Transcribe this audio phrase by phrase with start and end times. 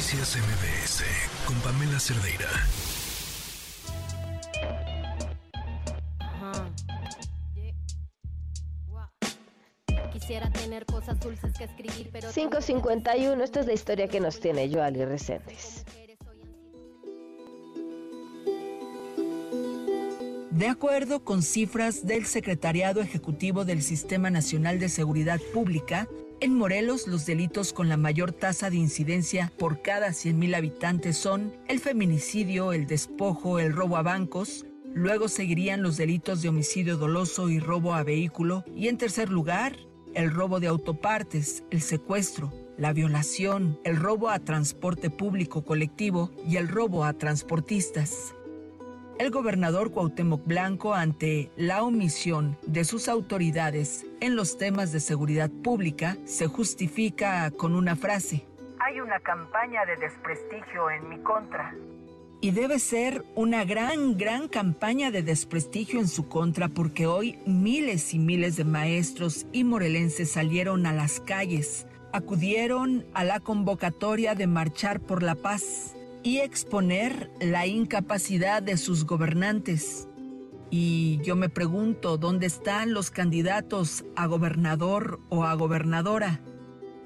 [0.00, 1.04] Noticias MBS
[1.44, 2.48] con Pamela Cerdeira.
[10.10, 14.70] Quisiera tener cosas dulces que escribir, pero 551, esta es la historia que nos tiene
[14.72, 15.84] Joali Reséndiz.
[20.50, 26.08] De acuerdo con cifras del Secretariado Ejecutivo del Sistema Nacional de Seguridad Pública,
[26.40, 31.54] en Morelos los delitos con la mayor tasa de incidencia por cada 100.000 habitantes son
[31.68, 37.50] el feminicidio, el despojo, el robo a bancos, luego seguirían los delitos de homicidio doloso
[37.50, 38.64] y robo a vehículo.
[38.74, 39.76] Y en tercer lugar,
[40.14, 46.56] el robo de autopartes, el secuestro, la violación, el robo a transporte público colectivo y
[46.56, 48.34] el robo a transportistas
[49.20, 55.50] el gobernador Cuauhtémoc Blanco ante la omisión de sus autoridades en los temas de seguridad
[55.62, 58.46] pública se justifica con una frase.
[58.78, 61.74] Hay una campaña de desprestigio en mi contra.
[62.40, 68.14] Y debe ser una gran, gran campaña de desprestigio en su contra porque hoy miles
[68.14, 74.46] y miles de maestros y morelenses salieron a las calles, acudieron a la convocatoria de
[74.46, 80.08] marchar por la paz y exponer la incapacidad de sus gobernantes.
[80.70, 86.40] Y yo me pregunto, ¿dónde están los candidatos a gobernador o a gobernadora?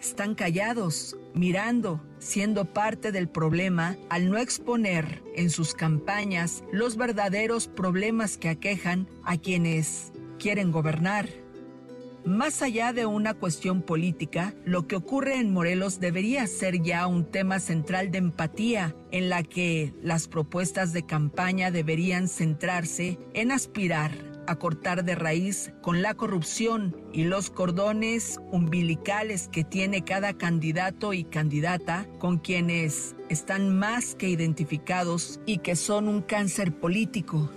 [0.00, 7.68] Están callados, mirando, siendo parte del problema al no exponer en sus campañas los verdaderos
[7.68, 11.28] problemas que aquejan a quienes quieren gobernar.
[12.24, 17.24] Más allá de una cuestión política, lo que ocurre en Morelos debería ser ya un
[17.24, 24.12] tema central de empatía, en la que las propuestas de campaña deberían centrarse en aspirar
[24.46, 31.12] a cortar de raíz con la corrupción y los cordones umbilicales que tiene cada candidato
[31.12, 37.48] y candidata con quienes están más que identificados y que son un cáncer político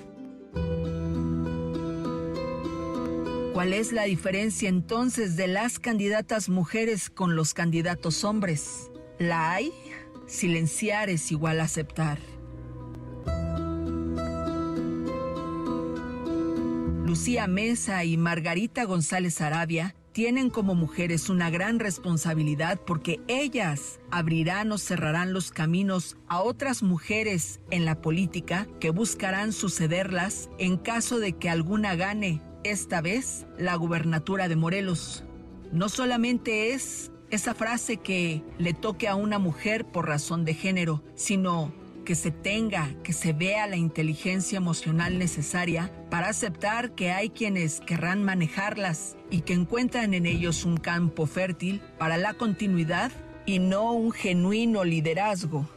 [3.53, 8.89] ¿Cuál es la diferencia entonces de las candidatas mujeres con los candidatos hombres?
[9.19, 9.71] ¿La hay?
[10.25, 12.17] Silenciar es igual a aceptar.
[17.05, 24.71] Lucía Mesa y Margarita González Arabia tienen como mujeres una gran responsabilidad porque ellas abrirán
[24.71, 31.19] o cerrarán los caminos a otras mujeres en la política que buscarán sucederlas en caso
[31.19, 35.23] de que alguna gane esta vez la gubernatura de Morelos.
[35.71, 41.03] No solamente es esa frase que le toque a una mujer por razón de género,
[41.15, 41.73] sino
[42.03, 47.79] que se tenga, que se vea la inteligencia emocional necesaria para aceptar que hay quienes
[47.79, 53.11] querrán manejarlas y que encuentran en ellos un campo fértil para la continuidad
[53.45, 55.67] y no un genuino liderazgo.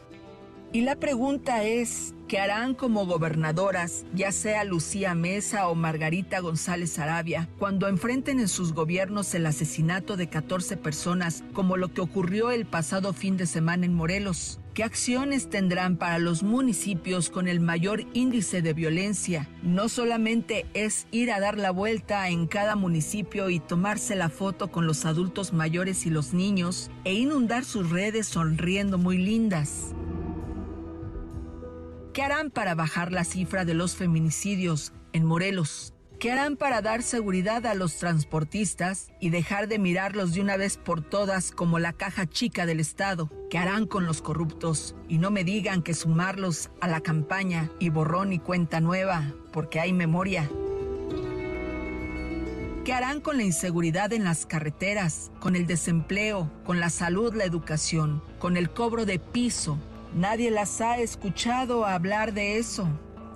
[0.77, 6.99] Y la pregunta es, ¿qué harán como gobernadoras, ya sea Lucía Mesa o Margarita González
[6.99, 12.51] Arabia, cuando enfrenten en sus gobiernos el asesinato de 14 personas, como lo que ocurrió
[12.51, 14.61] el pasado fin de semana en Morelos?
[14.75, 19.49] ¿Qué acciones tendrán para los municipios con el mayor índice de violencia?
[19.63, 24.71] No solamente es ir a dar la vuelta en cada municipio y tomarse la foto
[24.71, 29.95] con los adultos mayores y los niños e inundar sus redes sonriendo muy lindas.
[32.17, 35.93] ¿Qué harán para bajar la cifra de los feminicidios en Morelos?
[36.19, 40.79] ¿Qué harán para dar seguridad a los transportistas y dejar de mirarlos de una vez
[40.79, 43.31] por todas como la caja chica del Estado?
[43.51, 44.95] ¿Qué harán con los corruptos?
[45.11, 49.79] Y no me digan que sumarlos a la campaña y borrón y cuenta nueva, porque
[49.79, 50.49] hay memoria.
[52.87, 57.45] ¿Qué harán con la inseguridad en las carreteras, con el desempleo, con la salud, la
[57.45, 59.79] educación, con el cobro de piso,
[60.15, 62.89] Nadie las ha escuchado hablar de eso.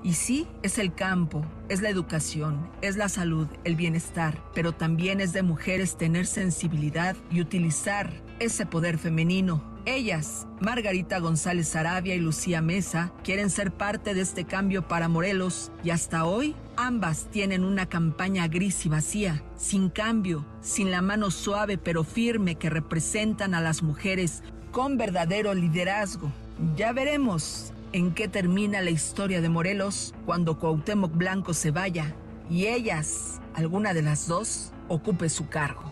[0.03, 5.21] Y sí, es el campo, es la educación, es la salud, el bienestar, pero también
[5.21, 9.63] es de mujeres tener sensibilidad y utilizar ese poder femenino.
[9.87, 15.73] Ellas, Margarita González Arabia y Lucía Mesa, quieren ser parte de este cambio para Morelos
[15.83, 21.31] y hasta hoy ambas tienen una campaña gris y vacía, sin cambio, sin la mano
[21.31, 26.31] suave pero firme que representan a las mujeres con verdadero liderazgo.
[26.77, 32.15] Ya veremos en qué termina la historia de Morelos cuando Cuauhtémoc Blanco se vaya
[32.51, 35.91] y ellas, alguna de las dos, ocupe su cargo.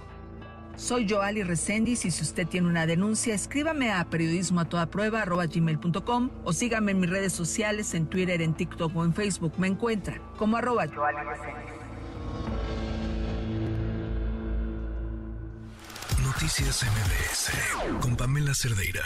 [0.77, 4.89] Soy Joali Resendiz y si usted tiene una denuncia, escríbame a periodismo a toda
[6.45, 9.55] o sígame en mis redes sociales, en Twitter, en TikTok o en Facebook.
[9.59, 11.19] Me encuentra como arroba Joali
[16.23, 19.03] Noticias MBS con Pamela Cerdeira.